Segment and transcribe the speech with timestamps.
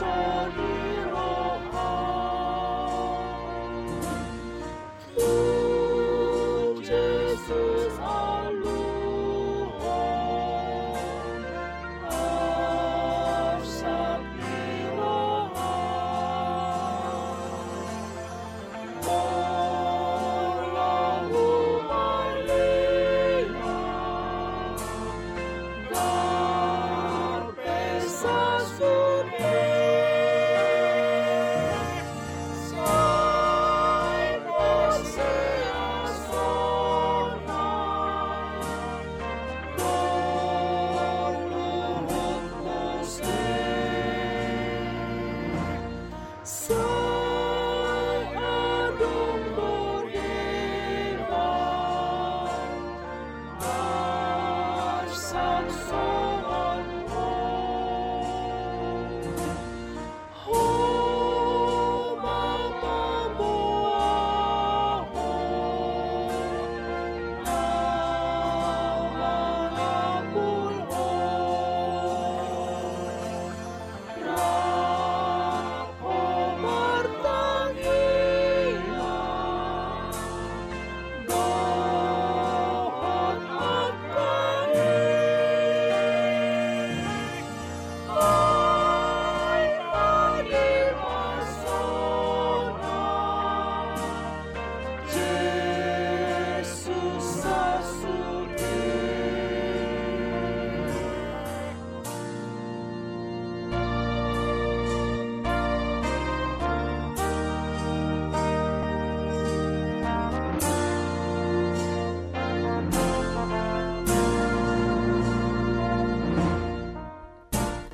[0.00, 0.79] soul.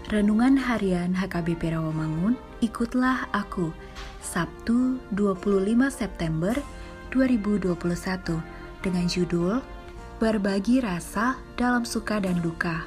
[0.06, 3.74] Renungan Harian HKBP Rawamangun, ikutlah aku.
[4.22, 6.54] Sabtu 25 September
[7.10, 7.74] 2021
[8.86, 9.58] dengan judul
[10.22, 12.86] Berbagi Rasa dalam Suka dan Duka.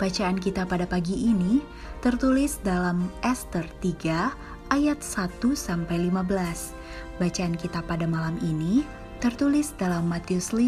[0.00, 1.60] Bacaan kita pada pagi ini
[2.00, 7.20] tertulis dalam Esther 3 ayat 1 sampai 15.
[7.20, 8.88] Bacaan kita pada malam ini
[9.20, 10.64] tertulis dalam Matius 5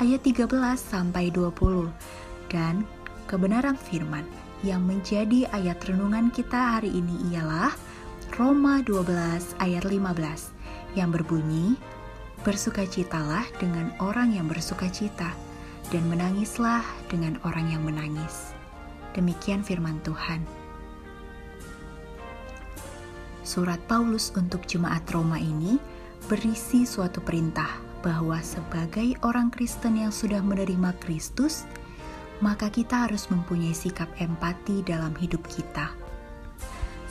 [0.00, 0.48] ayat 13
[0.80, 1.92] sampai 20
[2.48, 2.88] dan
[3.28, 4.24] kebenaran firman
[4.60, 7.72] yang menjadi ayat renungan kita hari ini ialah
[8.36, 11.76] Roma 12 ayat 15 yang berbunyi
[12.40, 15.28] Bersukacitalah dengan orang yang bersukacita
[15.92, 16.80] dan menangislah
[17.12, 18.56] dengan orang yang menangis.
[19.12, 20.40] Demikian firman Tuhan.
[23.44, 25.76] Surat Paulus untuk jemaat Roma ini
[26.32, 31.68] berisi suatu perintah bahwa sebagai orang Kristen yang sudah menerima Kristus,
[32.40, 35.92] maka kita harus mempunyai sikap empati dalam hidup kita.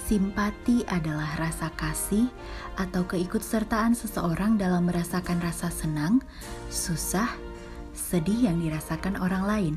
[0.10, 2.34] Simpati adalah rasa kasih
[2.82, 6.18] atau keikutsertaan seseorang dalam merasakan rasa senang,
[6.74, 7.30] susah,
[7.94, 9.76] sedih yang dirasakan orang lain.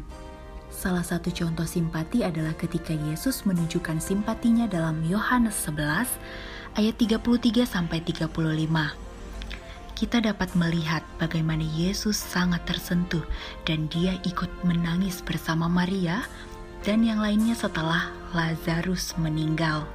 [0.73, 6.09] Salah satu contoh simpati adalah ketika Yesus menunjukkan simpatinya dalam Yohanes 11
[6.81, 9.12] ayat 33 sampai 35
[10.03, 13.23] kita dapat melihat bagaimana Yesus sangat tersentuh
[13.63, 16.27] dan dia ikut menangis bersama Maria
[16.83, 19.87] dan yang lainnya setelah Lazarus meninggal.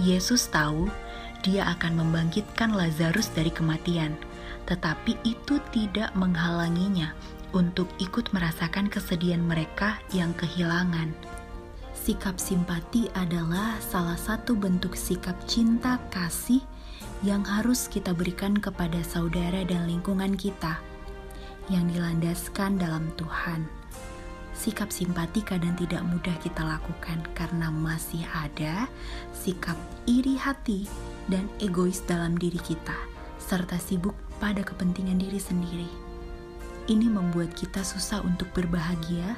[0.00, 0.88] Yesus tahu
[1.44, 4.16] dia akan membangkitkan Lazarus dari kematian,
[4.64, 7.12] tetapi itu tidak menghalanginya
[7.52, 11.12] untuk ikut merasakan kesedihan mereka yang kehilangan.
[11.92, 16.64] Sikap simpati adalah salah satu bentuk sikap cinta kasih
[17.26, 20.78] yang harus kita berikan kepada saudara dan lingkungan kita
[21.66, 23.66] yang dilandaskan dalam Tuhan.
[24.54, 28.90] Sikap simpati kadang tidak mudah kita lakukan karena masih ada
[29.30, 30.86] sikap iri hati
[31.30, 32.94] dan egois dalam diri kita,
[33.38, 35.90] serta sibuk pada kepentingan diri sendiri.
[36.88, 39.36] Ini membuat kita susah untuk berbahagia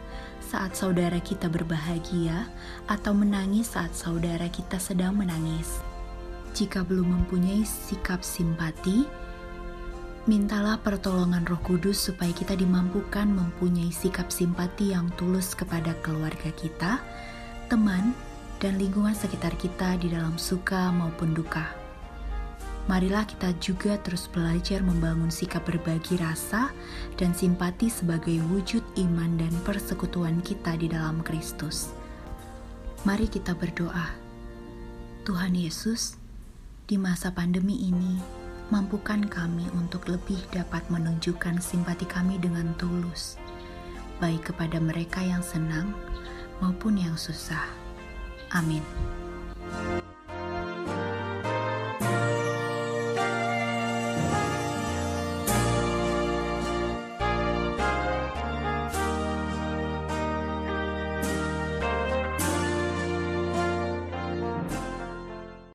[0.51, 2.47] saat saudara kita berbahagia,
[2.91, 5.79] atau menangis saat saudara kita sedang menangis.
[6.51, 9.07] Jika belum mempunyai sikap simpati,
[10.27, 17.01] mintalah pertolongan Roh Kudus supaya kita dimampukan mempunyai sikap simpati yang tulus kepada keluarga kita,
[17.71, 18.13] teman,
[18.61, 21.65] dan lingkungan sekitar kita di dalam suka maupun duka.
[22.91, 26.75] Marilah kita juga terus belajar membangun sikap berbagi rasa
[27.15, 31.95] dan simpati sebagai wujud iman dan persekutuan kita di dalam Kristus.
[33.09, 34.13] Mari kita berdoa.
[35.25, 36.20] Tuhan Yesus,
[36.91, 38.19] di masa pandemi ini,
[38.75, 43.39] mampukan kami untuk lebih dapat menunjukkan simpati kami dengan tulus,
[44.19, 45.95] baik kepada mereka yang senang
[46.59, 47.63] maupun yang susah.
[48.51, 48.83] Amin.